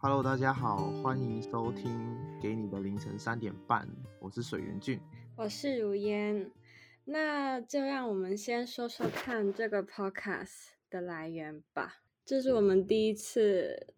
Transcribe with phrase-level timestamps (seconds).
[0.00, 1.90] Hello，大家好，欢迎收听
[2.40, 3.84] 《给你的凌晨三点半》，
[4.20, 5.00] 我是水源俊，
[5.36, 6.52] 我是如烟。
[7.04, 12.04] 那就让我们先说说看这个 podcast 的来源吧。
[12.24, 13.92] 这是我们第一次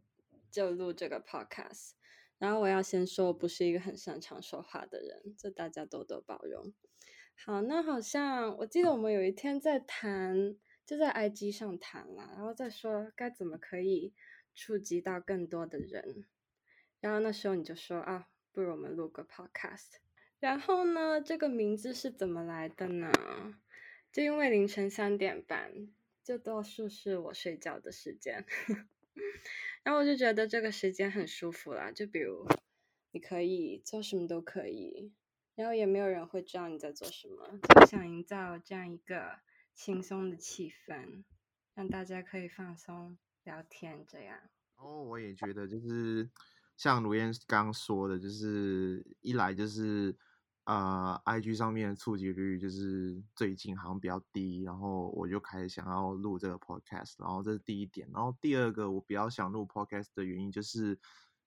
[0.51, 1.91] 就录这个 podcast，
[2.39, 6.73] 然后我要先说，我不是一个很擅长说话的人，这大家多多包容。
[7.45, 10.57] 好，那好像我记得我们有一天在谈，
[10.87, 14.15] 就在 IG 上谈了，然后再说该怎么可以
[14.55, 16.25] 触及到更多的人。
[17.01, 19.97] 然后那时候你就说啊，不如我们录个 podcast。
[20.39, 23.13] 然后呢，这个名字是怎么来的呢？
[24.13, 25.89] 就因为凌晨三点半，
[26.25, 28.45] 就多数是我睡觉的时间，
[29.85, 31.91] 然后我就觉得这个时间很舒服啦。
[31.93, 32.47] 就比如
[33.13, 35.13] 你可以做什么都可以。
[35.57, 39.41] 然后也没有人会知道你在做什么，就想营造这样一个
[39.75, 41.23] 轻松的气氛，
[41.75, 44.05] 让大家可以放松聊天。
[44.07, 44.39] 这样。
[44.77, 46.29] 哦，我也觉得就是
[46.77, 50.17] 像卢燕刚说的，就是一来就是
[50.65, 58.09] 呃，IG 上面的触及率就是最近好像比较低，然后我就开始想要录这个 Podcast，然后这是第一点。
[58.13, 60.99] 然后第二个我比较想录 Podcast 的原因就是。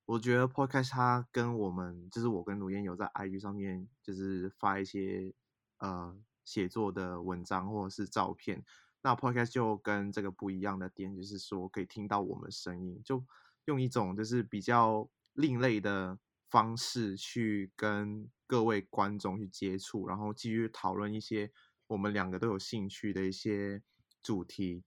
[0.05, 5.33] 我觉得 Podcast 它跟我们，就是我跟卢燕有在 IG 上面，就是发一些
[5.77, 8.65] 呃写作的文章或者是照片。
[9.03, 13.23] 那 Podcast 就跟这个不一样的点，就是说可以听到我们声音，就
[13.65, 16.17] 用一种就是比较另类的
[16.49, 21.51] 方式去跟各位观众去接触，然后继续讨论一些
[21.87, 23.83] 我们两个都有兴趣的一些
[24.23, 24.83] 主题，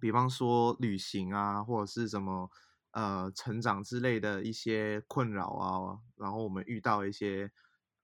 [0.00, 2.50] 比方说旅行啊，或者是什么。
[2.94, 7.50] 呃，成长之类的一些困扰啊，然后我们遇到一些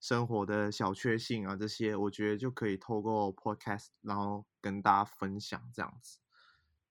[0.00, 6.18] 生活的小确幸啊，这些我觉得就可以透过 podcast，然后跟大家分享这样子，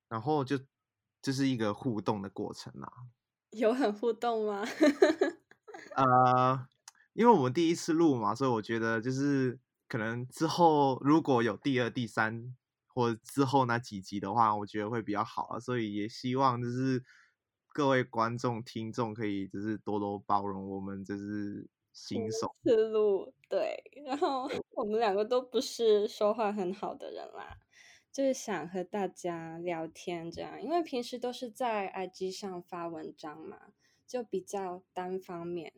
[0.07, 0.59] 然后就
[1.21, 2.91] 这是一个互动的过程啦。
[3.51, 4.63] 有很互动吗？
[5.97, 6.67] 呃，
[7.13, 12.55] 因为我们第一次录嘛，所以我觉得就是可能之后如果有第二、第三
[12.87, 17.03] 或之后那几集的话，我觉得会比较好啊，所以也希望就是。
[17.71, 21.69] 各位观众、听众可以就是多多包容我们，就是
[22.07, 23.83] 新手思路对。
[24.05, 27.57] 然后我们两个都不是说话很好的人啦，
[28.11, 33.73] 就是想和大家聊天这样，因为平时都是在 IG 上发文章嘛，
[34.07, 35.73] 就比较单方面。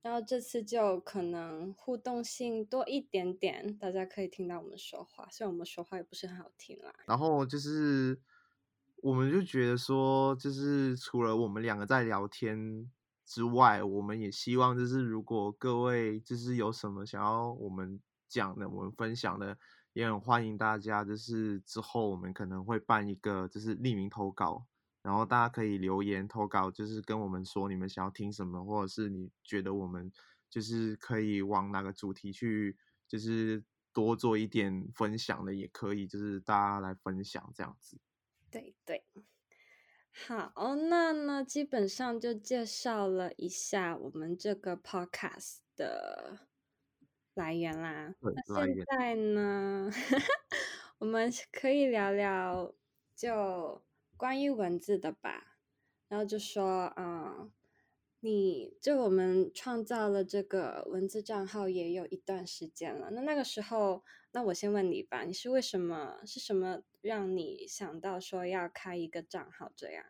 [0.00, 6.94] 然后这次就可能互动性多一点点，大家可以听到我们说话，虽然我们说话也不是很好听啦。
[7.06, 8.20] 然后就是。
[9.00, 12.90] 我们就觉得说，就是除了我们两个在聊天
[13.28, 19.58] 之外，我们也希望就是如果各位就是有什么想要我们讲的、我们分享的，
[19.92, 21.04] 也很欢迎大家。
[21.04, 24.66] 就是之后我们可能会办一个就是匿名投稿，
[25.02, 30.10] 然后大家可以留言投稿，就是跟我们说你们想要听什么，或者是你觉得我们
[30.48, 33.62] 就是可以往哪个主题去，就是
[33.92, 37.98] 多做一点分享的，也可以，就是大家来分享这样子。
[38.50, 39.04] 对对，
[40.12, 46.40] 好，那呢，基本上就介绍了一下我们这个 podcast 的
[47.34, 48.14] 来源啦。
[48.20, 49.90] 那现在呢，
[50.98, 52.74] 我们可以聊聊
[53.14, 53.82] 就
[54.16, 55.58] 关于文字的吧。
[56.08, 57.52] 然后就说，嗯，
[58.20, 63.10] 你就我们创造了这个文字账号也有一段时间了。
[63.10, 64.02] 那那个时候，
[64.32, 66.18] 那我先问你吧，你是为什么？
[66.26, 66.82] 是什么？
[67.00, 70.04] 让你想到说要开一个账号这样？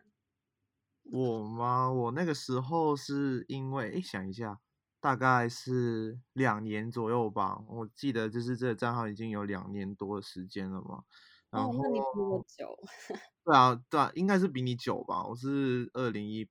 [1.05, 1.91] 我吗？
[1.91, 4.59] 我那个时候是因为，哎，想一下，
[4.99, 7.57] 大概是两年左右吧。
[7.67, 11.03] 我记得就是这个账号已经有两年多的时间了嘛。
[11.51, 12.77] 哦，那你比我久。
[13.43, 15.25] 对啊，对啊，应该是比你久吧。
[15.25, 16.47] 我是二零一，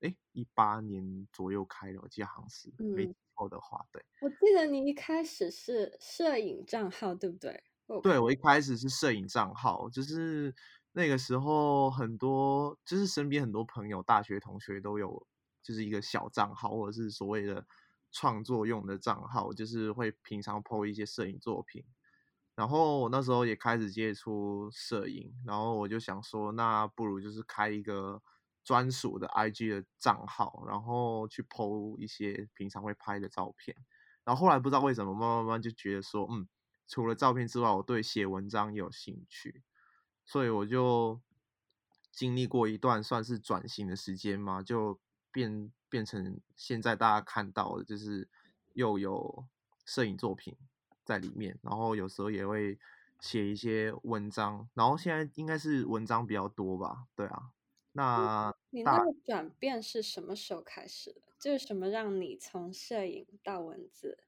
[0.00, 4.04] 哎，一八年左右开的，我记得好像是没错的话，对。
[4.20, 7.62] 我记得你一开始是摄影账号，对不对？
[8.02, 10.54] 对，我一开始是摄影账号，就是
[10.92, 15.26] 那个时候很多，就是身边很多朋友、大学同学都有，
[15.62, 17.66] 就是一个小账号，或者是所谓的
[18.10, 21.84] 创作用的账号，就是会平常 po 一些摄影作品。
[22.54, 28.22] 然后我那时候也开始接触摄影，然后我就想说，那不如就是开一个
[28.64, 33.76] 专属的 IG 的账号，然后去 po 一些平常会拍的照片。
[34.24, 36.48] 然后后来不知道为什么，慢慢慢慢就觉得说，嗯。
[36.88, 39.62] 除了照片之外，我对写文章也有兴趣，
[40.26, 41.18] 所以我就
[42.10, 45.00] 经历过一段算是转型的时间嘛，就
[45.30, 48.28] 变变成现在大家看到的，就是
[48.74, 49.46] 又有
[49.86, 50.54] 摄影作品
[51.02, 52.78] 在里面，然后有时候也会
[53.20, 57.52] 写一些文章，然后现在应该是文章比较多吧，对啊。
[57.92, 61.22] 那你那个转变是什么时候开始的？
[61.38, 64.18] 就是什么让你从摄影到文字？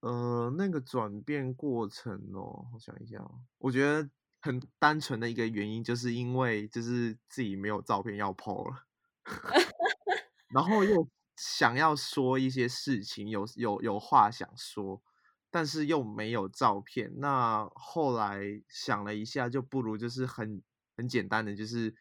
[0.00, 3.24] 呃，那个转变过程哦，我想一下，
[3.58, 4.08] 我觉得
[4.40, 8.84] 很单纯的一个原因，就是因为就是自己没有照片要 PO 了，
[10.52, 15.02] 然后又想要说一些事情，有有有话想说，
[15.50, 17.10] 但是又没有照片。
[17.16, 20.62] 那后来想了一下，就不如就是很
[20.96, 21.94] 很简单的，就是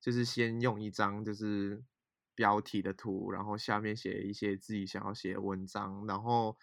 [0.00, 1.82] 就是先用一张就是
[2.34, 6.56] 标题的图，然后下面写一些自己想要写的文章，然后。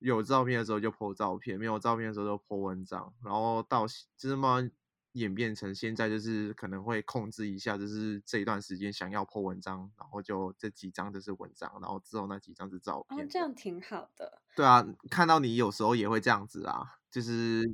[0.00, 4.70] 有照片的时候就 po 照片，没有照片的时候就 po 文章，然后到就是慢慢
[5.12, 13.18] 演变成现在就是可能会控制一下，就是这一段时间想要 po 文章，然后就这几张就是文章，然后之后那几张是照片。
[13.18, 14.42] 哦，这样挺好的。
[14.54, 17.64] 对啊，看到你有时候也会这样子啊，就是。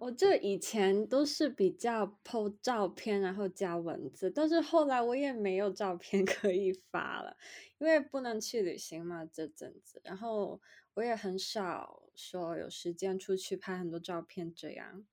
[0.00, 7.36] 我就以前都是比较 po 照片，然后加文字，但是后来我也没有照片 可以发了，
[7.78, 10.60] 因为不能去旅行嘛这阵子，然后
[10.94, 15.04] 我也很少说有时间出去拍很多照片这样，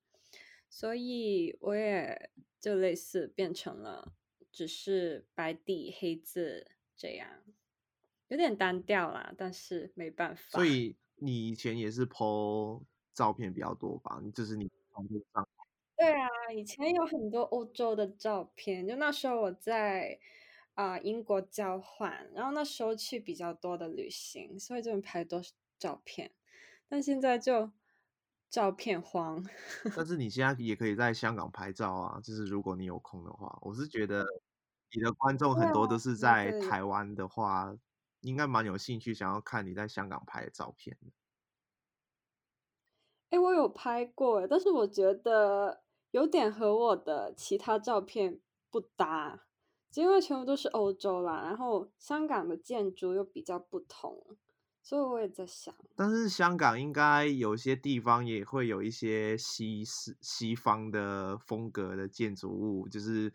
[0.70, 2.30] 所以我也
[2.60, 4.14] 就类似变成了
[4.52, 7.44] 只是白底黑字这样，
[8.28, 10.60] 有点单调啦，但是没办法。
[10.60, 12.84] 所以你以前也是 po。
[13.16, 14.70] 照片比较多吧，就是你
[15.34, 15.48] 上。
[15.98, 20.20] 对啊，以前有很多欧洲的照片，就那时候我在
[20.74, 25.42] 啊英国交换，然后那时候去比较多的旅行，所以就拍多
[25.80, 26.32] 照片。
[26.90, 27.72] 但现在就
[28.50, 29.44] 照片荒。
[29.96, 34.26] 但是你现在也可以在香港拍照啊，就是如果你有空的话，我是觉得
[34.92, 37.74] 你的观众很多都是在台湾的话，
[38.20, 41.08] 应该蛮有兴趣想要看你在香港拍的照片的。
[43.36, 48.40] 哎，我有拍过，但是我觉得有点和我的其他照片
[48.72, 49.48] 不搭，
[49.94, 54.38] 因为全部都是欧洲啦，然后香港的建筑又比较不同，
[54.82, 55.76] 所以我也在想。
[55.98, 63.34] 但是香港应该有些地方也会有一些西式、西方的风格的建筑物，就是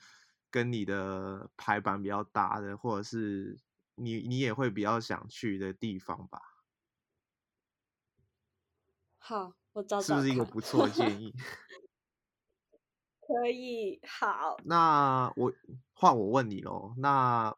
[0.50, 3.58] 跟你的排版比较搭的，或者是
[3.96, 6.40] 你你也会比较想去的地方吧。
[9.18, 9.59] 好。
[9.80, 11.32] 我找找是不是一个不错的建议？
[13.26, 14.58] 可以，好。
[14.64, 15.50] 那我
[15.94, 17.56] 换我问你喽，那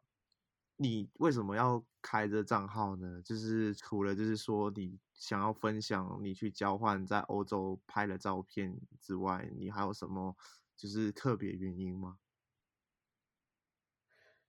[0.77, 3.21] 你为什么要开这账号呢？
[3.21, 10.37] 就是除了就是说你想要分享你去交换在欧洲拍的照片之外，你还有什么
[10.77, 12.19] 就是特别原因吗？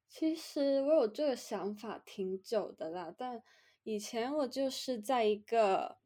[0.07, 3.43] 其实我有这个想法挺久的啦，但
[3.83, 6.04] 以前我就是在一个。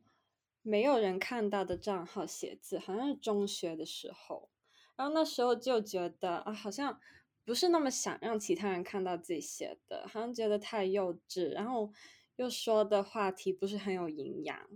[0.62, 4.50] 没有人看到的账号写字，好像是中学的时候，
[4.96, 7.00] 然后那时候就觉得啊，好像
[7.44, 11.92] 不是那么想让其他人看到自己写的，好像觉得太幼稚，然后
[12.36, 14.68] 又说的话题不是很有营养。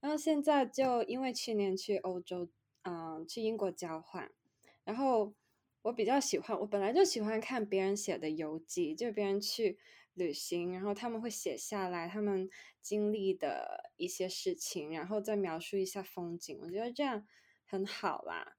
[0.00, 2.48] 然后现在就因为去年去欧洲，
[2.82, 4.30] 嗯，去英国交换，
[4.84, 5.34] 然后
[5.82, 9.78] 我比较喜欢，我本来就喜欢看别人写的游记，就别人去。
[10.14, 12.50] 旅行，然后他们会写下来他们
[12.82, 16.58] 经历的一些事情，然后再描述一下风景。
[16.62, 17.26] 我觉得这样
[17.64, 18.56] 很好啦。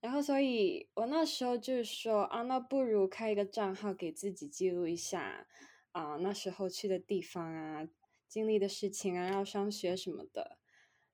[0.00, 5.46] 然后，所以我那时候就是说啊，那不如开一个账号给自己记录一下
[5.92, 7.86] 啊，那时候去的地方啊，
[8.26, 10.58] 经历的事情啊，要上学什么的。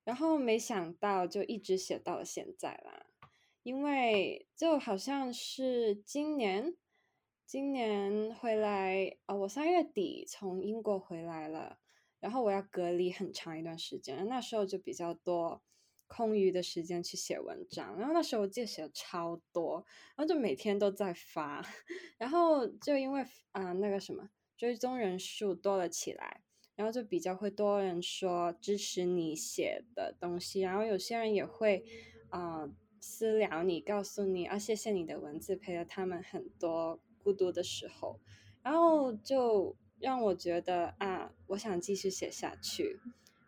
[0.04, 3.06] 然后没想到就一直写到了现在啦，
[3.64, 6.76] 因为就好像是今年。
[7.46, 11.78] 今年回来啊，我三月底从英国回来了，
[12.18, 15.62] 然后我要隔离很长一段时间，那时候就比较多
[16.08, 19.86] 空余的时间去写文章，然后那时候我记得写的超多，
[20.16, 21.64] 然后就每天都在发，
[22.18, 26.42] 然后就因为啊那个什么追踪人数多了起来，
[26.74, 31.84] 然后就比较会多人说支持你写的东西，然后有些人也会
[32.28, 37.00] 啊私聊你，告诉你啊谢谢你的文字陪了他们很多。
[37.26, 38.20] 孤独的时候，
[38.62, 43.00] 然后就让我觉得啊，我想继续写下去。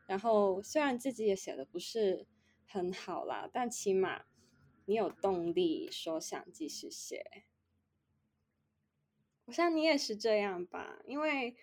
[0.08, 2.26] 然后虽然自己也写的不是
[2.66, 4.24] 很好啦，但起码
[4.86, 7.44] 你有动力说想继续写。
[9.44, 11.54] 我想你也是这样吧，因为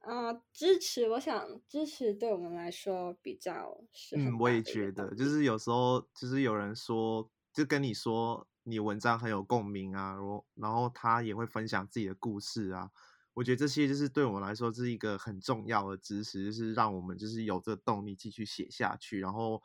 [0.00, 8.46] 呃，支持，我想支持对我们来说比较是嗯，我也觉得，就是有时候就是有人说，就跟你说。
[8.68, 12.90] 你文章很有共鸣啊，然后然后他也会分享自己的故事啊，
[13.32, 19.62] 我觉得这些就是对我们来说是一个很重要的知识，就是让我们就是有这个动力继续写下去，然后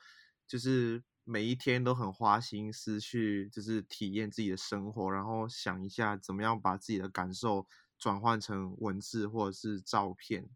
[0.47, 7.65] 就是每一天都很花心思去，就是体验自己的生活，然后想一下怎么样把自己的感受
[7.97, 10.47] 转换成文字或者是照片，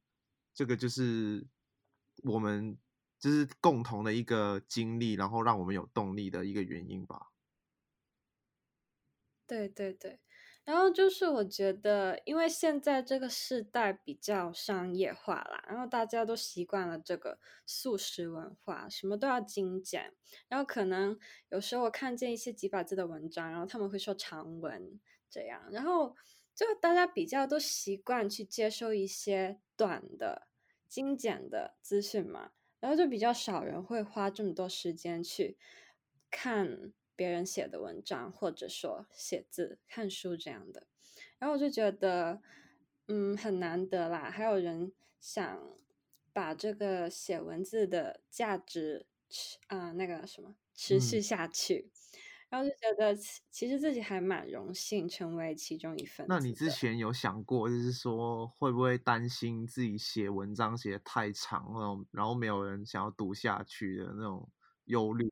[0.53, 1.47] 这个就是
[2.23, 2.77] 我们
[3.19, 7.31] 就是共同的一个经历，然后让我们有动力的一个原因吧。
[9.47, 10.19] 对对对。
[10.63, 17.37] 然后就是我觉得，因为现在这个时代比较商业化啦，然后大家都习惯了这个
[17.67, 20.15] 速食文化，什么都要精简。
[20.47, 24.99] 然后可能有时候我看见一些几百字的文章，然后他们会说长文
[25.29, 26.15] 这样，然后
[26.55, 30.47] 就大家比较都习惯去接受一些短的、
[30.89, 35.59] 精简的资讯嘛，然后就比较少人会花这么多时间去
[36.31, 36.91] 看。
[37.15, 40.87] 别人写的文章，或者说写字、看书这样的，
[41.39, 42.41] 然后我就觉得，
[43.07, 44.29] 嗯，很难得啦。
[44.29, 45.61] 还有人想
[46.33, 51.89] 把这个写文字的价值持啊，那个什么持续下去，
[52.49, 53.15] 然后就觉得
[53.49, 56.25] 其实自己还蛮荣幸成为其中一份。
[56.27, 64.49] 那你之前有想过，就是说会不会担心自己写文章写的太长了，然后没有人想要读下去的那种
[64.85, 65.31] 忧虑？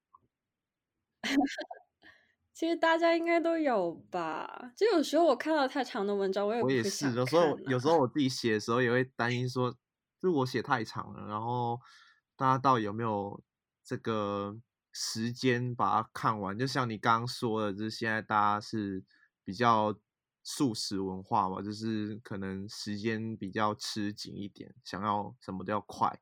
[2.53, 4.71] 其实大家应该都有吧。
[4.77, 7.11] 就有时候我看到太长的文章，我也我也是。
[7.13, 9.75] 有时候有时候我自己写的时候也会担心说，
[10.21, 11.79] 就我写太长了，然后
[12.35, 13.41] 大家到底有没有
[13.83, 14.55] 这个
[14.91, 16.57] 时间把它看完？
[16.57, 19.03] 就像你刚刚说的，就是现在大家是
[19.43, 19.97] 比较
[20.43, 26.21] 素食文化嘛，就是可能时间比较吃紧一点，想要什么都要快。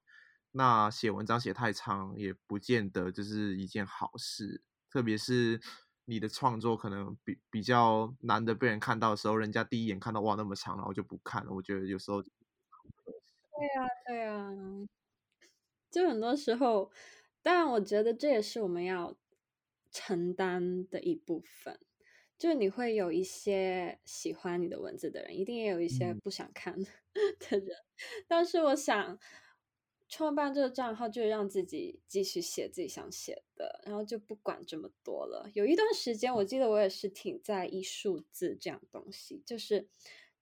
[0.52, 5.60] 那写文章写太长也不见得就是一件好事，特别是。
[6.06, 11.54] 你的创作可能比比较难得被人看到的时候，人家第一眼看到哇那么长，然后就不看了。
[11.54, 12.30] 我觉得有时候，对
[13.68, 14.50] 呀对呀，
[15.92, 16.92] 就很多时候，
[17.42, 19.16] 但我觉得这也是我们要
[19.92, 21.80] 承担的一部分。
[22.38, 26.76] 就你会有一些喜欢你的文字的人，一定也有一些不想看
[27.40, 27.68] 的人，
[28.28, 29.18] 但是我想。
[30.12, 35.50] 创办这个账号就是让自己继续写自己想写的，然后就不管这么多了。
[35.54, 39.88] 有一段时间，我记得我也是挺在意数字这样东西，就是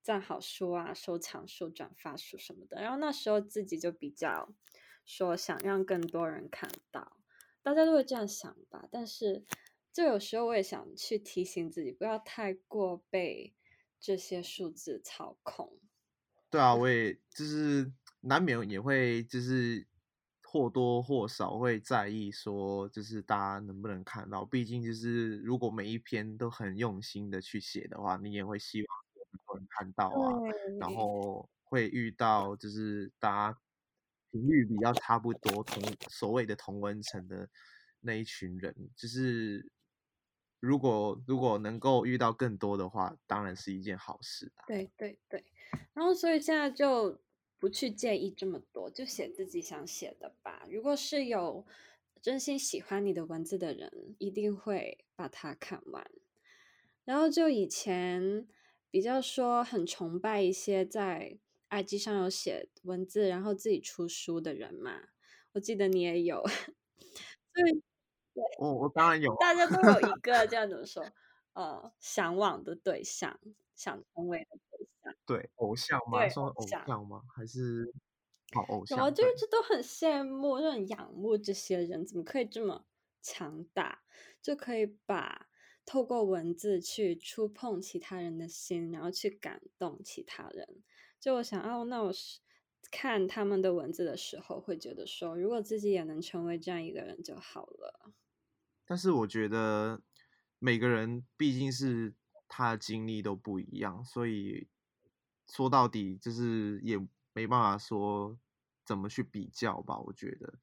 [0.02, 2.82] 赞好书啊、收藏书、转发书什么的。
[2.82, 4.52] 然后那时候自己就比较
[5.06, 7.22] 说想让更多人看到，
[7.62, 8.90] 大家都会这样想吧。
[8.92, 9.46] 但是
[9.94, 13.54] 就有时候我也想去提醒自己，不要太过被
[14.00, 15.78] 这些数字操控。
[16.50, 17.94] 对啊，我也就是。
[18.22, 19.88] 难免也会就是
[20.44, 24.44] 或多或少会在意说，就是大家能不能看到。
[24.44, 30.42] 毕竟就是如果每一篇都很用心的去写的话，你也会希望很多人看到啊。
[30.80, 33.60] 然后会遇到就是大家
[34.32, 37.48] 频率比较差不多同所谓的同温层的
[38.02, 39.72] 那一群人，就是
[40.60, 44.66] 如果如果能够遇到更多的话，当然是一件好事啊。
[44.68, 45.46] 对对对，
[45.94, 47.22] 然后所以现在就。
[47.60, 50.66] 不去介意这么多，就写自己想写的吧。
[50.72, 51.66] 如果是有
[52.22, 56.10] 真心喜欢你的文字的人，一定会把它看完。
[57.06, 58.48] 然后就以前
[58.90, 61.38] 比较说很崇拜一些在
[61.70, 65.10] IG 上有写文字，然后自己出书的人嘛。
[65.54, 66.44] 我记得你也有，
[67.54, 67.82] 对，
[68.60, 71.06] 我我当然有，大家都有一个这样怎么说？
[71.54, 73.40] 呃，向往的对象，
[73.76, 74.60] 想成为的。
[75.30, 76.28] 对偶像吗？
[76.28, 77.22] 说偶像吗？
[77.36, 77.94] 还是
[78.52, 78.98] 好偶像？
[79.06, 82.88] 我就一直都很羡慕，就很仰慕这些人，怎么可以这么
[83.22, 84.02] 强大？
[84.42, 85.48] 就可以把
[85.86, 90.82] 透过文字去触碰其他人的心，然后去感动其他人。
[91.20, 92.40] 就我想，哦，那我是
[92.90, 98.12] 看他们的文字的时候，会觉得说，如果自己也能成为这样一个人就好了。
[98.84, 100.02] 但是我觉得
[100.58, 102.16] 每个人毕竟是
[102.48, 104.68] 他的经历都不一样，所以。
[105.52, 106.98] 说到底就是也
[107.34, 108.38] 没办法说
[108.86, 110.60] 怎么去比较吧，我觉得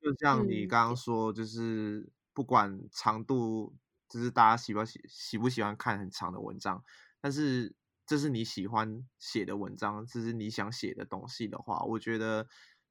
[0.00, 3.74] 就像你刚刚说，就是不管长度，
[4.08, 6.84] 就是大家喜不喜喜不喜欢看很长的文章，
[7.20, 7.74] 但是
[8.06, 12.46] 这是你喜欢写的文章，这是你想写的东西的话，我觉得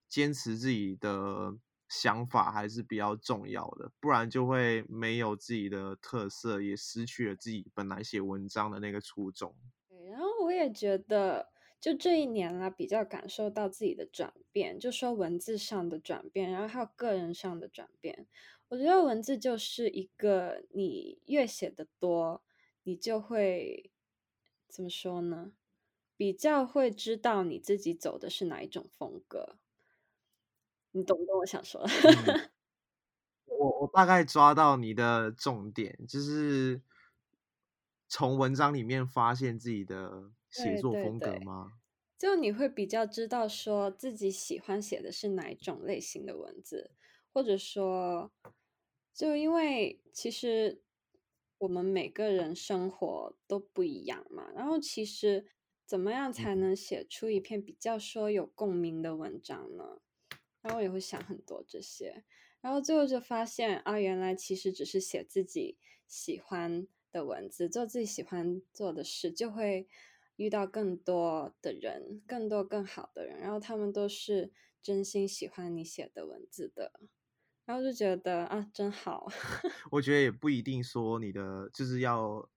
[0.09, 1.55] 坚持自己的
[1.87, 9.55] 想法还是比较重要的，不然就会没有自己的特色，也失去了自己本来写文章的那个初衷。
[10.09, 18.27] 然后我也觉得，就这一年啦，比较感受到自己的转变，就说文字上的转变，然后还有个人上的转变。
[18.69, 22.43] 我觉得文字就是一个，你越写的多，
[22.83, 23.91] 你就会
[24.67, 25.51] 怎么说呢？
[26.17, 29.57] 比较会知道你自己走的是哪一种风格。
[30.91, 31.81] 你懂不懂我想说？
[33.45, 36.81] 我我我大概抓到你的重点，就是
[38.07, 41.73] 从文章里面发现自己的写作风对对对格吗？
[42.17, 46.91] 就你会比较知道说自己喜欢写的是哪一种类型的文字，
[47.33, 48.31] 或者说，
[49.13, 50.81] 就因为其实
[51.57, 55.45] 我们每个人生活都不一样嘛，然后其实
[55.85, 59.99] 怎么样才嗯能写出一篇比较说有共鸣的文章呢？
[60.61, 62.23] 然后我也会想很多这些，
[62.61, 69.87] 然后最后就发现啊，原来其实只是写自己喜欢的文字，做自己喜欢做的事，就会
[70.35, 74.51] 遇到更多的人，更多更好的人，然后他们都是
[74.83, 76.91] 真心喜欢你写的文字的，
[77.63, 79.31] 然后就觉得啊，真好。
[79.91, 82.49] 我觉得也不一定说你的就是要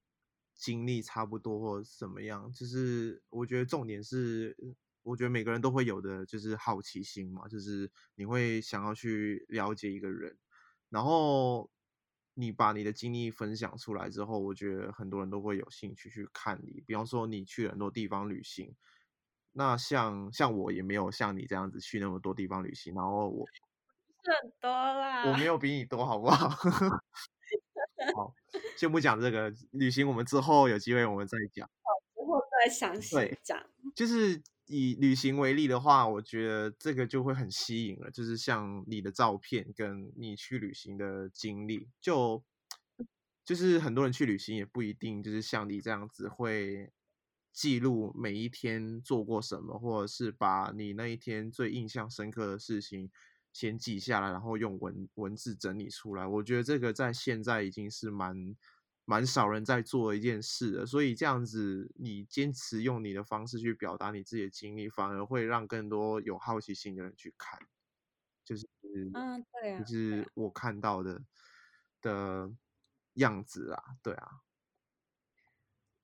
[0.57, 4.57] 经历差不多或怎么样，就是我觉得重点是，
[5.05, 10.37] 我觉得每个人都会有的就是好奇心嘛，就是你会想要去了解一个人，
[10.89, 11.71] 然后
[12.41, 16.81] 你把你的经历分享出来之后，我觉得很多人都会有兴趣去看你。
[16.87, 18.77] 比方说你去很多地方旅行，
[19.51, 23.45] 那像像我也没有像你这样子去那么多地方旅行，然后我
[24.23, 26.49] 很多啦我没有比你多，好不好？
[28.15, 28.33] 好，
[28.77, 31.69] 先不讲这个旅行，我们之后有机会我们再讲。
[32.15, 33.61] 之后再详细对讲。
[33.97, 38.11] 就是以旅行为例的话，我觉得这个就会很吸引了。
[38.11, 42.45] 就是像你的照片跟你去旅行的经历，就
[43.45, 46.93] 就是很多人去旅行也不一定就是像你这样子会
[47.51, 53.11] 记录每一天做过什么，或者是把你那一天最印象深刻的事情
[53.53, 56.27] 先记下来，然后用文文字整理出来。
[56.27, 58.55] 我觉得这个在现在已经是蛮
[59.09, 60.85] 蛮少人在做的一件事的。
[60.85, 67.59] 所以这样子，你坚持用你的方式去表达你自己的经历，反而会让更多有好奇心的人去看。
[68.45, 68.69] 就是
[69.15, 71.25] 嗯，对啊，就是我看到的
[72.03, 72.51] 的
[73.15, 74.43] 样子啊，对啊。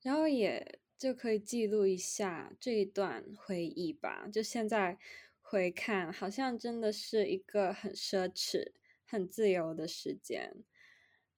[0.03, 4.27] 然后也就可以记录一下这一段回忆吧。
[4.29, 4.99] 就现在
[5.41, 8.73] 回看，好像真的是一个很奢侈、
[9.07, 10.65] 很自由的时间。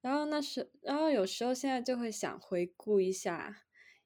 [0.06, 3.64] 然后那时，然后有时候现在就会想回顾一下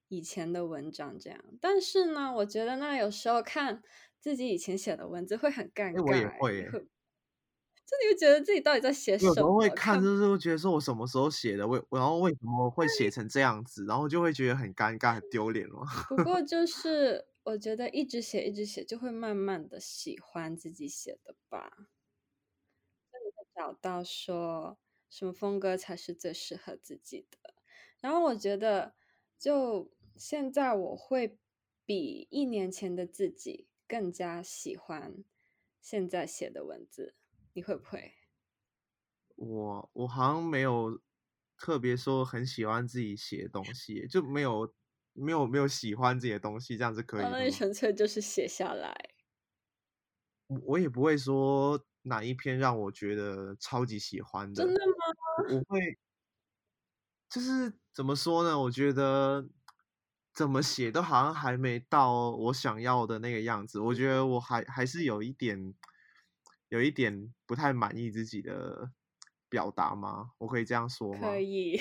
[0.08, 1.38] 以前的文章，这样。
[1.60, 3.82] 但是呢，我觉得那有时候看
[4.18, 9.68] 自己以前写的文字会很尴尬，我也会就你会觉得自己到底在写什么有时候会？
[9.68, 15.84] 看，看就是会觉得说我什么时候写的，为然后为什么会写成这样子，然后就会觉得很尴尬、很丢脸嘛。
[16.08, 21.70] 不过 就是我觉得一直写一直写，就会慢慢的喜欢自己写的吧。
[23.12, 24.78] 就你会找到说
[25.10, 27.54] 什么风格才是最适合自己的。
[28.00, 28.94] 然后我觉得，
[29.38, 31.38] 就现在我会
[31.84, 35.22] 比一年前的自己更加喜欢
[35.82, 37.16] 现在写的文字，
[37.52, 38.14] 你会不会？
[39.36, 41.00] 我我好像没有
[41.58, 44.74] 特别说很喜欢自己写的东西，就没有
[45.12, 47.30] 没有没有喜欢自己的东西，这样子可以吗？
[47.32, 48.94] 那你纯粹就是写下来。
[50.46, 54.94] 我我也不会说哪一篇让我觉得超级喜欢的，真的吗？
[55.48, 55.98] 我我会
[57.28, 58.58] 就是怎么说呢？
[58.58, 59.48] 我觉得
[60.32, 63.78] 怎么写都好像还没到我想要的那个样子。
[63.80, 65.74] 我觉得我还还是有一点
[66.68, 68.92] 有一点不太满意自己的
[69.48, 70.30] 表达吗？
[70.38, 71.40] 我可以这样说吗可？
[71.40, 71.78] 以，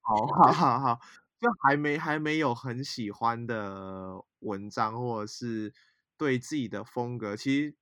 [0.00, 1.00] 好好好好，
[1.40, 5.72] 就还没还没有很喜欢的文章，或者是
[6.16, 7.76] 对自己的风格，其实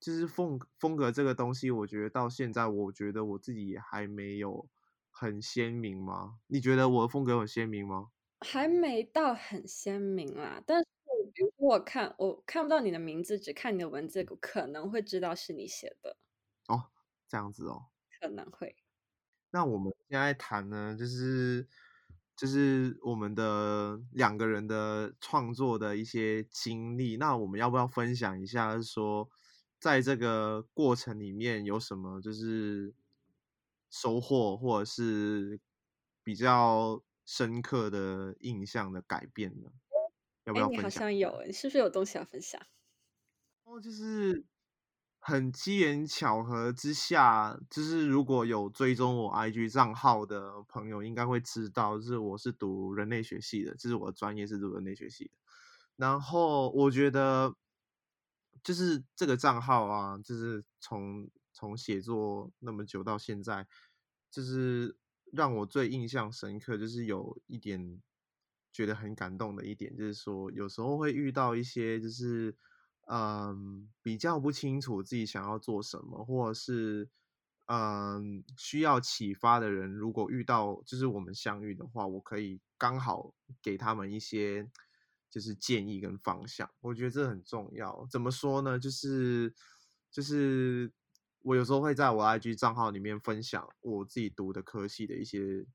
[0.00, 4.68] 就是风风格这个东西，我觉得到现在，我觉得我自己也还没有
[5.10, 6.38] 很鲜明吗？
[6.46, 8.10] 你觉得我的风格很鲜明吗？
[8.40, 10.86] 还没到很鲜明啦，但是
[11.32, 16.18] 比如说我看我看不到你的名字，只看你的文字，可能会知道是你写的，
[16.68, 16.90] 哦，
[17.26, 17.86] 这样子哦。
[18.20, 18.76] 可能会。
[19.50, 21.66] 那我们现在谈呢，就是
[22.36, 27.16] 就是我们的两个人的创作的一些经历。
[27.16, 29.30] 那我们要不要分享一下，说
[29.78, 32.94] 在这个过程里面有什么就是
[33.90, 35.60] 收获，或者是
[36.22, 39.70] 比较深刻的印象的改变呢？
[40.44, 41.00] 要不要分享一下？
[41.00, 42.60] 像有诶，你是不是有东西要分享？
[43.66, 44.44] 哦，就是
[45.18, 55.30] 很机缘巧合之下，就是如果有追踪我 IG 账号的朋友，应该会知道，就是我是读人类学系的，就是我的专业是读人类学系的。
[55.96, 57.54] 然后我觉得，
[58.66, 63.64] 就是这个账号啊，就是从从写作那么久到现在，
[64.28, 64.98] 就是
[65.32, 68.02] 让我最印象深刻，就是有一点
[68.72, 72.56] 觉得很感动的一点，就是说有时候会遇到一些就是
[73.06, 77.08] 嗯比较不清楚自己想要做什么，或者是
[77.66, 84.68] 嗯，需要启发的人，如果遇到就是我们相遇的话，我可以刚好给他们一些
[85.36, 86.66] 就是建议跟方向。
[86.80, 88.08] 我觉得这很重要。
[88.10, 88.78] 怎么说呢？
[88.78, 89.54] 就是
[90.10, 90.90] 就是
[91.40, 95.66] 我有时候会在我 IG 账号里面分享我自己读的科系的一些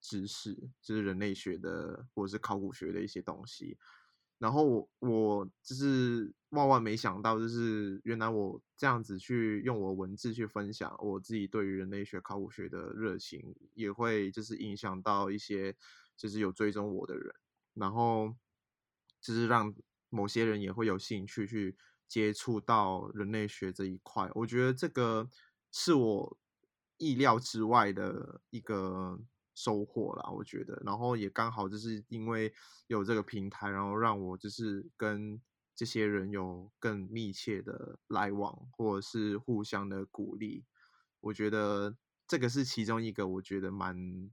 [0.00, 3.76] 知识，就是人类学的或者是考古学的一些东西。
[4.38, 15.76] 然后我我就是万万没想到，就是原来我这样子去用我文字去分享我自己对于人类学、考古学的热情，也会就是影响到一些
[16.16, 17.34] 就是有追踪我的人，
[17.74, 18.34] 然后
[19.24, 19.74] 就是让
[20.08, 24.30] 某些人也会有兴趣去接触到人类学这一块。
[24.34, 25.28] 我觉得这个
[25.72, 26.38] 是我
[26.98, 29.18] 意料之外的一个。
[29.56, 32.52] 收获啦，我觉得，然后也刚好就是因为
[32.88, 35.40] 有这个平台，然后让我就是跟
[35.76, 40.64] 这些人有更密切的来往，或者是互相的鼓励。
[41.20, 44.28] 我觉得这个是其中一个我觉得蛮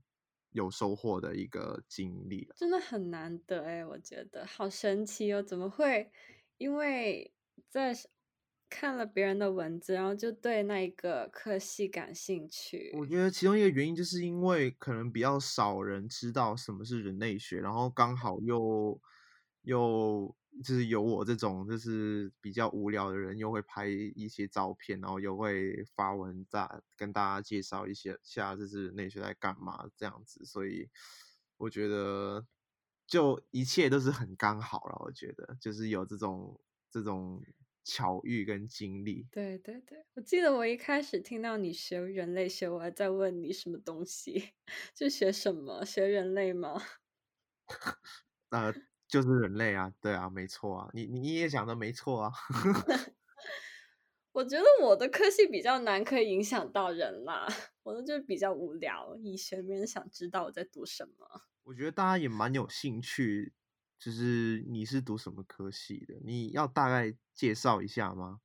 [0.52, 6.10] 有收获的一个经历，真的很难得哎，我觉得好神奇哦，怎么会？
[6.58, 7.32] 因为
[7.68, 7.94] 在。
[8.74, 12.90] 看了别人的文字，然后就对那一个科系感兴趣。
[12.96, 18.98] 我觉得其中一个原因就是因为可能比较少人知道什么是人类学，然后刚好又
[19.64, 20.34] 又
[20.64, 30.88] 就是有我这种就是比较无聊的人，又会拍一些照片，然后又会发文在跟大家介绍一些下就是那些在干嘛这样子，所以
[31.56, 32.46] 我觉得
[33.06, 34.96] 就一切都是很刚好了。
[35.04, 36.60] 我觉得就是有这种
[36.90, 37.42] 这种。
[37.84, 44.52] 巧遇跟经历，对对对，我记得我一开始听到你学人类学，我还在问你什么东西，
[44.94, 45.84] 就学什么？
[45.84, 46.80] 学人类吗？
[48.50, 48.72] 呃，
[49.12, 52.32] 就是人类啊，对啊，没错啊，你你也讲的没错啊。
[54.32, 57.46] 我觉得我的科系比较难，可以影响到人啦。
[57.82, 61.42] 我的就比较无聊，医学没人想知道我在读什么。
[61.64, 63.52] 我觉得大家也蛮有兴趣。
[63.98, 66.14] 就是你是读什么科系的？
[66.24, 68.40] 你要大概介绍一下吗？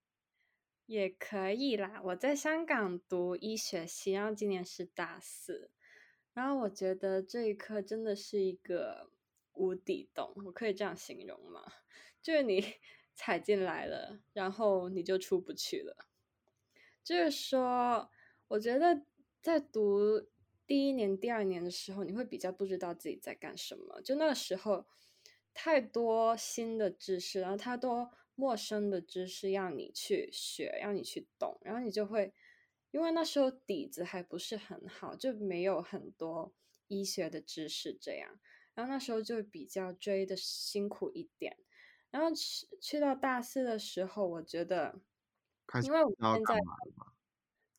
[0.85, 5.71] 也可以啦，我在香港读医学系，然后今年是大四。
[6.33, 9.09] 然后我觉得这一科真的是一个
[9.57, 11.63] 无底洞，我可以这样形容吗？
[12.21, 12.63] 就是你
[13.13, 16.07] 踩进来了，然后你就出不去了。
[17.03, 18.09] 就是说，
[18.47, 19.03] 我觉得
[19.41, 20.27] 在读
[20.65, 24.01] 第一年、第二年的时候，你会比较不知道自己在干什么。
[24.01, 24.85] 就那个时候。
[25.59, 32.31] 太多新的知识，然后太多陌生的知识要你去学，要你去懂，然后你就会，
[32.91, 36.53] 因为那时候底子还不是很好，就没有很多
[36.89, 38.39] 医学的知识这样，
[38.77, 41.57] 然后那时候就比较追的辛苦一点，
[42.11, 45.01] 然后去去到大四的时候，我觉得，
[45.83, 46.59] 因为我现在，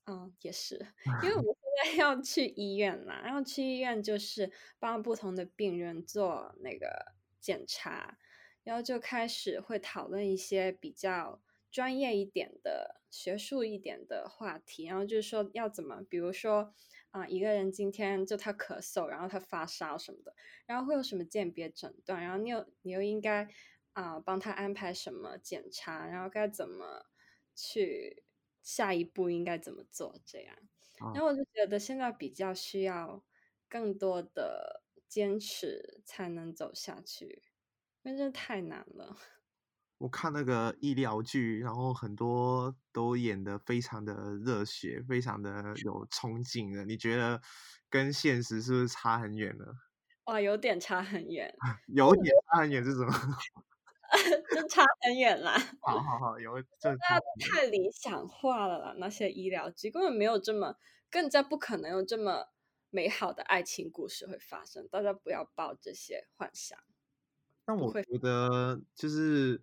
[0.05, 0.75] 嗯，也是，
[1.23, 7.15] 因为我现在要去医院啦，然后去医院就是帮不同的病人做那个。
[7.41, 8.19] 检查，
[8.65, 16.75] 然后就开始会讨论一些比较专业一点的、学术一点的话题，然后就是说要怎么，比如说
[17.11, 20.35] 啊，一个人今天就他咳嗽，然后他发烧什么的，
[20.67, 23.49] 然后会有什么鉴别诊断，然后你又你又应该
[23.93, 27.07] 啊帮他安排什么检查，然后该怎么
[27.55, 28.25] 去
[28.63, 30.57] 下一步应该怎么做这样，
[31.15, 33.25] 然后我就觉得现在比较需要
[33.69, 34.85] 更多的。
[35.09, 37.43] 坚持才能走下去，
[38.03, 39.17] 因为真的太难了。
[39.99, 46.85] 我看那个医疗剧，然后很多都演的非常的热血，非常的有冲劲的。
[46.85, 47.41] 你觉得
[47.91, 49.65] 跟现实是不是差很远呢？
[50.25, 51.53] 哇，有点差很远，
[51.95, 53.13] 有点差很远是什么？
[54.55, 55.53] 就差很远啦。
[55.83, 60.77] 好好好，有这太理想化了啦，那些医疗剧根本没有这么，
[61.11, 62.47] 更加不可能有这么。
[62.91, 66.79] 美好的爱情故事会发生，大家不要抱这些幻想。
[67.67, 69.63] 但我觉得，就是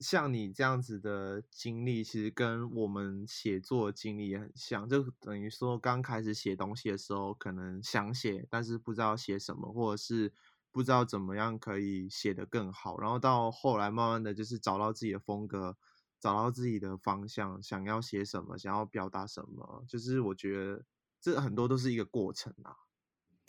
[0.00, 4.88] 像你这样子的经历，其实跟我们写作经历也很像。
[4.88, 10.32] 就等于说，刚开始写东西的时候，可能想写，但是不知道写什么，或者是
[10.70, 12.98] 不知道怎么样可以写得更好。
[12.98, 15.76] 然后到后来，慢慢的就是找到自己的风格，
[16.20, 20.84] 找到自己的方向，想要写什么，想要表达什么，就是我觉得。
[21.20, 22.76] 这很多都是一个过程啊，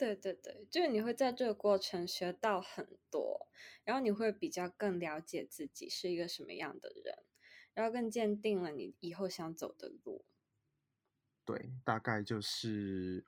[0.00, 3.50] 对对对，就是你会在这个过程学到很多，
[3.84, 7.22] 然后你会比较更了解自己是一个什么样的人，
[7.74, 10.24] 然后更坚定了你以后想走的路。
[11.44, 13.26] 对，大概就是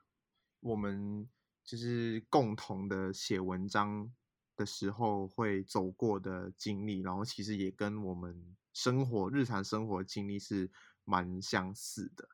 [0.61, 1.29] 我们
[1.63, 4.11] 就是共同的写文章
[4.55, 10.71] 的时候会走过的经历，然后其实也跟我们生活日常生活经历是
[11.03, 12.27] 蛮相似的。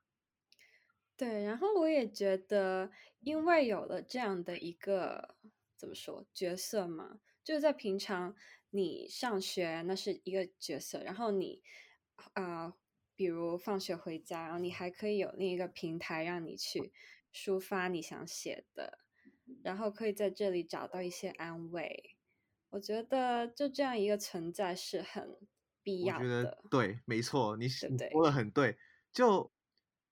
[1.19, 5.35] 对，然后我也觉得，因为有了这样的一个
[5.75, 8.33] 怎么说角色嘛，就是在平常
[8.69, 11.61] 你上学那是一个角色，然后你
[12.35, 12.73] 啊、
[13.15, 16.93] 比如放学回家，然后你还可以有另一个平台让你去
[17.33, 18.99] 抒发你想写的，
[19.61, 22.15] 然后可以在这里找到一些安慰。
[22.69, 25.37] 我觉得就这样一个存在是很
[25.83, 26.63] 必要我觉得的。
[26.69, 28.77] 对，没错，你说的很对。
[29.11, 29.51] 就，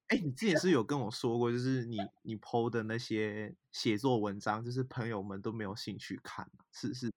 [0.08, 7.12] 哎，你之前是有跟我说过，就是你你 PO 的那些写作文章，就是朋友们都没有兴趣看，是是。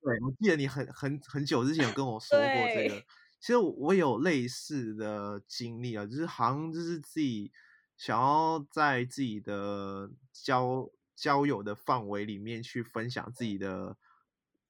[0.00, 3.04] 对，我记得你很很很久之前有跟我说过这个。
[3.40, 7.50] 其实我我有类似的经历啊，就是好像就是自己
[7.96, 13.96] 想要在自己的交交友的范围里面去分享自己的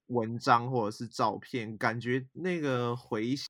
[0.06, 3.48] 文章或者是照片，感觉那个回响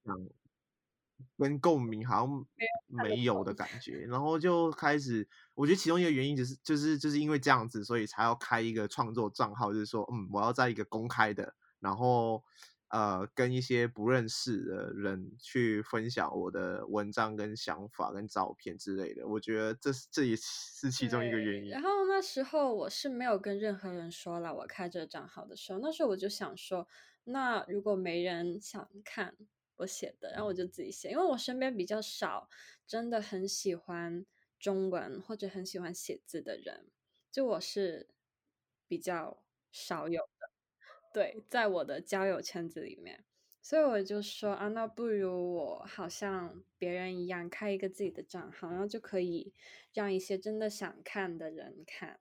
[1.38, 2.46] 跟共鸣好像
[2.86, 3.54] 没有的。
[3.54, 12.42] 感觉，然后就开始，我觉得其中一个原因就是就是就是因为这样子，所以才要开一个创作账号，就是说，嗯，我要在一个公开的，然后
[12.88, 19.26] 呃，跟一些不认识的人去分享我的文章、跟想法、跟照片之类的。
[19.26, 21.70] 我觉得这是这也是其中一个原，因。
[21.70, 26.88] 然后那时候我是没有跟任何人说了我开这个账号的时候，那时候我就想说，
[27.22, 29.36] 那如果没人想看
[29.84, 32.48] 我写的，然后我就自己写，因为我身边比较少
[32.86, 34.24] 真的很喜欢
[34.58, 36.90] 中文或者很喜欢写字的人，
[37.30, 38.08] 就我是
[38.88, 40.50] 比较少有的，
[41.12, 43.24] 对，在我的交友圈子里面。
[43.60, 49.54] 所以我就说啊，那不如我好像别人一样开一个自己的账号，然后就可以
[49.94, 52.20] 让一些真的想看的人看。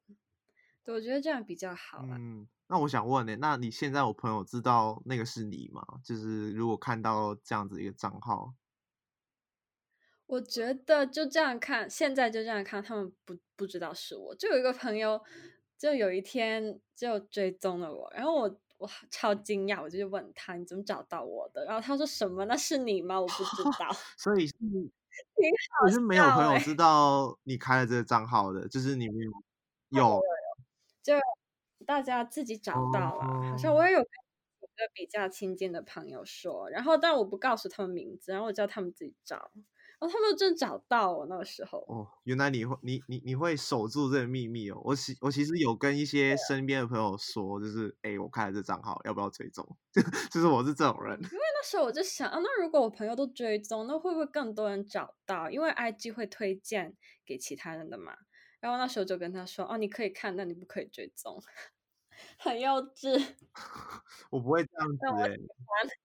[0.84, 2.17] 对，我觉得这样比较好啦。
[2.19, 5.82] 嗯，那我想问呢、那你现在我朋友知道那个是你吗？
[6.04, 8.54] 就是如果看到这样子一个账号，
[10.26, 14.36] 我觉得就这样看，现在就这样看，他们不不知道是我。
[14.36, 15.22] 就有一个朋友，
[15.78, 21.63] 就有一天就追踪了我，然后我我超惊讶，我就问他你怎么找到我的？
[21.65, 22.43] 然后他说什么？
[22.46, 23.19] 那是你吗？
[23.22, 24.54] 我不知道， 所以是
[25.36, 29.32] 挺好我是没有朋友知道你开了这个账号的，就是你没有
[29.89, 30.22] 有
[31.03, 31.13] 就
[31.85, 33.27] 大家自己找到啦。
[33.51, 34.05] 好像哦，我也有跟
[34.61, 39.51] 几个比较亲近的朋友说，然后但我不告诉他们名字，然后我叫他们自己找，
[39.99, 41.79] 然后他们真找到我那个时候。
[41.87, 44.81] 哦，原来你会你你你会守住这个秘密哦。
[44.83, 49.65] 我其我其实有跟一些身边的朋友说，就是哎、诶我开了这账号，要不要追踪？
[50.31, 51.17] 就是我是这种人。
[51.17, 55.49] 因为那时候我就想啊，那如果我朋友都追踪，那会不会更多人找到？
[55.49, 58.13] 因为 IG 会推荐给其他人的嘛。
[58.63, 61.38] 然后那时候就跟他说，哦，你可以看，但你不可以追踪，
[62.38, 63.36] 很幼稚。
[64.32, 65.36] 我不会这样子哎、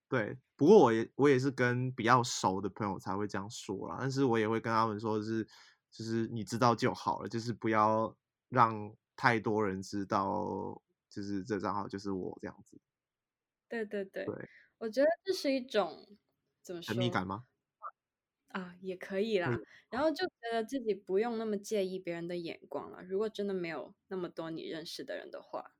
[0.08, 5.46] 对，不过我也我也是跟比较熟的朋友才会这样说啦，但是我也会跟他们说是，
[5.88, 8.12] 就是你知道就好了，就是不要
[8.48, 12.80] 让太多人知道，就是这账号就是我这样子，
[13.68, 14.34] 对对对，对，
[14.78, 16.08] 我觉得这是一种
[16.60, 17.44] 怎么说神秘感吗？
[18.48, 19.62] 啊，也可以啦。
[19.90, 23.02] 然后就觉得自己不用那么介意别人的眼光了。
[23.02, 25.72] 如果真的没有那么多你认识的人的话，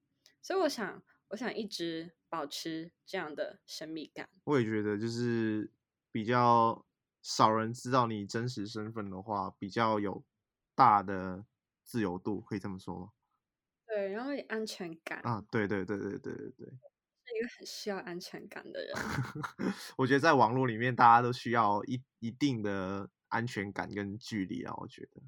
[0.43, 4.29] 所以我想，我想一直保持这样的神秘感。
[4.45, 5.71] 我也觉得就是
[6.11, 6.87] 比较
[7.23, 10.25] 少人知道你真实身份的话，比较有
[10.75, 11.45] 大的
[11.85, 13.13] 自由度，可以这么说吗？
[13.87, 16.88] 对，然后也安全感，啊，对对对对对对对。
[17.29, 18.93] 是一个很需要安全感的人。
[19.99, 24.75] 我觉得在网络里面，大家都需要一一定的安全感跟距离啊。
[24.79, 25.23] 我觉得，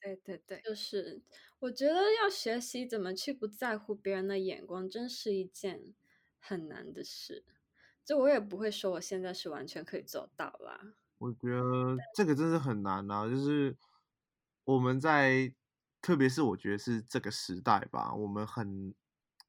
[0.00, 1.22] 对对对，就是
[1.58, 5.94] 我觉得要学习怎么去不在乎别人的眼光，真是一件
[6.38, 7.44] 很难的事。
[8.04, 10.94] 就我也不会说我现在是完全可以做到啦。
[11.18, 13.28] 我觉得这个真是很难啊。
[13.28, 13.76] 就是
[14.64, 15.52] 我们在，
[16.00, 18.94] 特别是我觉得是这个时代吧，我们很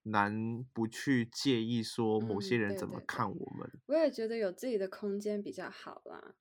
[0.10, 3.72] 难不去介意说某些嗯，人怎么对对对，看我们。
[3.88, 6.36] 我也觉得有自己的空间比较好啦。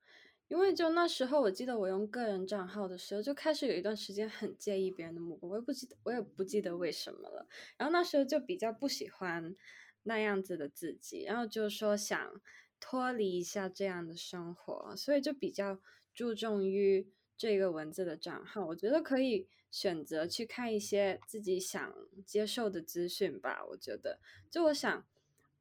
[0.48, 7.48] 因为就那时候，我记得我用个人账号的时候，就开始有一段时间很介意别人的目光，我也不记得，我也不记得为什么了。
[7.76, 9.56] 然后那时候就比较不喜欢
[10.04, 12.40] 那样子的自己，然后就说想
[12.78, 15.80] 脱离一下这样的生活，所以就比较
[16.14, 18.66] 注重于这个文字的账号。
[18.66, 21.94] 我觉得可以选择去看一些自己想
[22.24, 23.64] 接受的资讯吧。
[23.70, 24.20] 我觉得，
[24.50, 25.06] 就我想。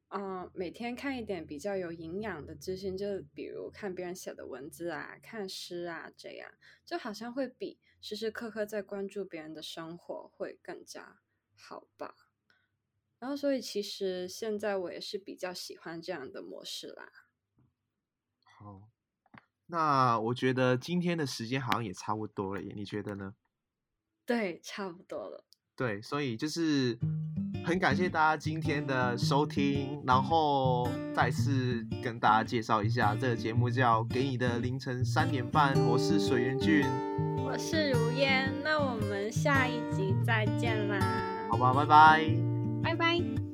[0.10, 6.54] 嗯，每天看一点比较有营养的资讯，就比如看别人写的文字啊，看诗啊，这样
[6.86, 11.20] 就好像会比时时刻刻在关注别人的生活会更加
[11.56, 12.16] 好吧。
[13.18, 17.12] 然后，所以其实现在我也是比较喜欢这样的模式啦。
[18.44, 18.88] 好，
[19.68, 23.34] 那我觉得今天的时间好像也差不多了耶，你觉得呢？
[24.26, 25.44] 对，差不多了。
[25.76, 26.98] 对，所以就是
[27.66, 36.86] 很感谢大家今天的收听，然后再次跟大家介绍一下这个节目叫《给你的凌晨三点半》，我是水源俊，
[37.38, 42.24] 我是如烟，那我们下一集再见啦，好吧，拜拜，
[42.82, 43.45] 拜拜。